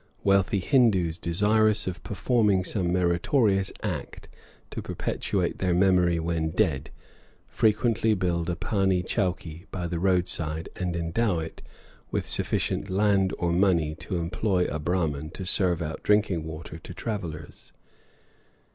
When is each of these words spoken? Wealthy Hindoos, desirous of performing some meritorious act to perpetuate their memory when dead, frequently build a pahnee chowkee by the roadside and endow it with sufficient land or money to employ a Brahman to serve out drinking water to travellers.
Wealthy 0.23 0.57
Hindoos, 0.61 1.19
desirous 1.19 1.85
of 1.85 2.01
performing 2.01 2.63
some 2.63 2.91
meritorious 2.91 3.71
act 3.83 4.29
to 4.71 4.81
perpetuate 4.81 5.59
their 5.59 5.75
memory 5.75 6.19
when 6.19 6.49
dead, 6.49 6.89
frequently 7.45 8.15
build 8.15 8.49
a 8.49 8.55
pahnee 8.55 9.03
chowkee 9.03 9.67
by 9.69 9.85
the 9.85 9.99
roadside 9.99 10.69
and 10.75 10.95
endow 10.95 11.37
it 11.37 11.61
with 12.09 12.27
sufficient 12.27 12.89
land 12.89 13.31
or 13.37 13.53
money 13.53 13.93
to 13.93 14.17
employ 14.17 14.65
a 14.65 14.79
Brahman 14.79 15.29
to 15.35 15.45
serve 15.45 15.83
out 15.83 16.01
drinking 16.01 16.45
water 16.45 16.79
to 16.79 16.95
travellers. 16.95 17.71